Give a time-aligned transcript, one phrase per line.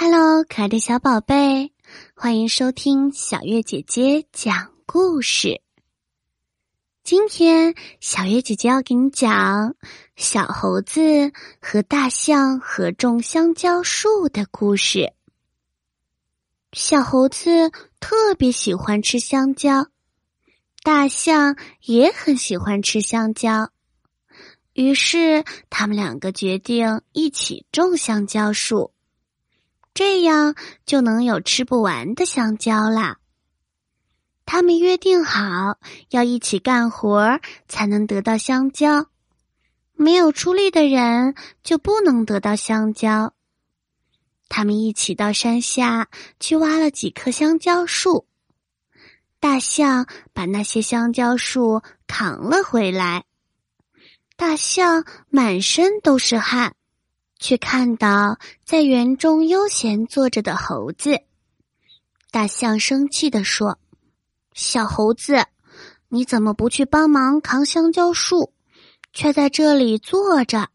[0.00, 1.72] Hello，可爱的小宝贝，
[2.14, 5.60] 欢迎收听小月姐姐讲故事。
[7.02, 9.74] 今天小月姐姐要给你讲
[10.14, 15.12] 小猴子和大象合种香蕉树的故事。
[16.72, 19.88] 小猴子特别喜欢吃香蕉，
[20.84, 23.72] 大象也很喜欢吃香蕉，
[24.74, 28.92] 于是他们两个决定一起种香蕉树。
[29.98, 30.54] 这样
[30.86, 33.18] 就能有吃不完的香蕉啦。
[34.46, 35.76] 他们约定好
[36.10, 39.08] 要一起干活才能得到香蕉，
[39.94, 43.34] 没有出力的人就不能得到香蕉。
[44.48, 46.06] 他们一起到山下
[46.38, 48.28] 去挖了几棵香蕉树，
[49.40, 53.24] 大象把那些香蕉树扛了回来，
[54.36, 56.76] 大象满身都是汗。
[57.38, 61.20] 却看到在园中悠闲坐着的猴子，
[62.30, 63.78] 大象生气地说
[64.54, 65.46] ：“小猴子，
[66.08, 68.52] 你怎么不去帮忙扛香蕉树，
[69.12, 70.68] 却在这里坐着？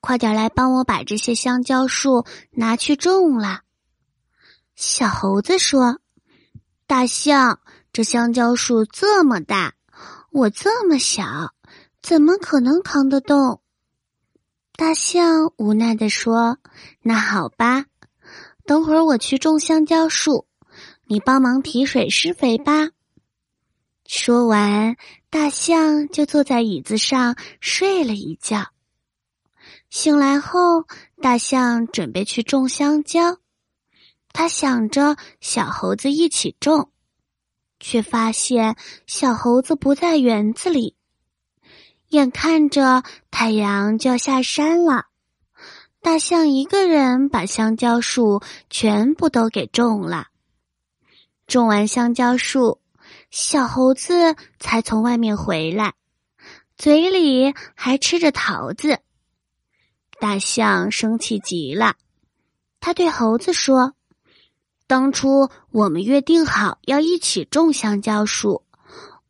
[0.00, 3.62] 快点来帮我把这些香蕉树拿去种了。”
[4.76, 6.00] 小猴子说
[6.86, 7.60] ：“大象，
[7.92, 9.74] 这香蕉树这么大，
[10.32, 11.54] 我这么小，
[12.02, 13.60] 怎么可能扛得动？”
[14.76, 16.58] 大象无奈地说
[17.02, 17.84] ：“那好吧，
[18.66, 20.48] 等会儿我去种香蕉树，
[21.04, 22.90] 你帮忙提水施肥吧。”
[24.04, 24.96] 说完，
[25.30, 28.66] 大象就坐在椅子上睡了一觉。
[29.90, 30.86] 醒来后，
[31.22, 33.38] 大象准备去种香蕉，
[34.32, 36.90] 他想着小猴子一起种，
[37.78, 40.96] 却发现小猴子不在园子里。
[42.14, 45.06] 眼看着太阳就要下山了，
[46.00, 48.40] 大象一个人把香蕉树
[48.70, 50.28] 全部都给种了。
[51.48, 52.80] 种完香蕉树，
[53.32, 55.94] 小猴子才从外面回来，
[56.76, 59.00] 嘴里还吃着桃子。
[60.20, 61.96] 大象生气极了，
[62.78, 63.94] 他对猴子说
[64.86, 68.62] ：“当初我们约定好要一起种香蕉树。”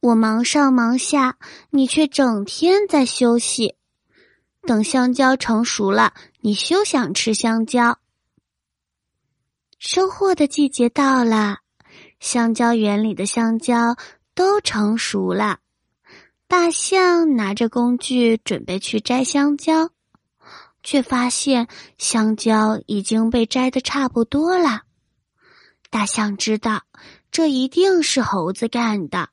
[0.04, 1.38] 我忙上忙下，
[1.70, 3.76] 你却整天在休息。
[4.66, 7.98] 等香蕉成熟了，你休想吃香蕉。
[9.78, 11.60] 收获的季节到了，
[12.20, 13.96] 香蕉园里的香蕉
[14.34, 15.60] 都成熟了。
[16.46, 19.88] 大象拿着工具准备去摘香蕉，
[20.82, 21.66] 却发现
[21.96, 24.82] 香蕉已经被摘的差不多了。
[25.88, 26.82] 大象知道，
[27.30, 29.30] 这一定是猴子干的。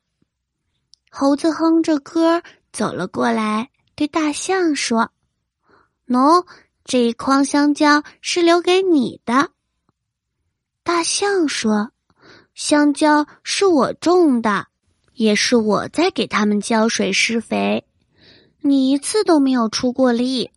[1.14, 2.42] 猴子哼着歌
[2.72, 5.12] 走了过来，对大象说
[6.08, 6.46] ：“喏，
[6.86, 9.50] 这一筐香蕉是留给你的。”
[10.82, 11.90] 大象说
[12.56, 14.68] ：“香蕉是我种的，
[15.12, 17.84] 也是我在给它们浇水施肥，
[18.62, 20.50] 你一次都没有出过力。”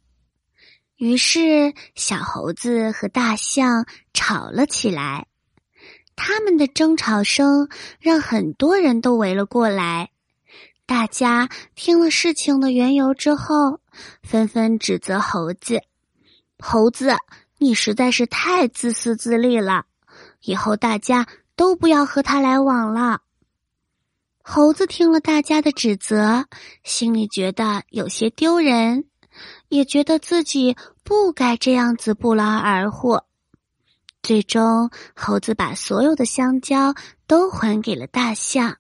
[0.96, 5.28] 于是，小猴子和大象吵了起来。
[6.16, 7.68] 他们的争吵声
[8.00, 10.12] 让很多人都围了过来。
[10.88, 13.79] 大家听了事情的缘由之后，
[14.22, 15.81] 纷纷指责猴子
[16.59, 17.16] ：“猴子，
[17.57, 19.85] 你实在是太自私自利了！
[20.41, 21.25] 以后大家
[21.56, 23.22] 都不要和他来往了。”
[24.47, 26.46] 猴子听了大家的指责，
[26.84, 29.06] 心里觉得有些丢人，
[29.69, 33.25] 也觉得自己不该这样子不劳而获。
[34.22, 36.94] 最终，猴子把所有的香蕉
[37.25, 38.78] 都还给了大象。